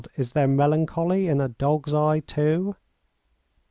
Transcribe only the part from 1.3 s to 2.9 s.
a dog's eye, too?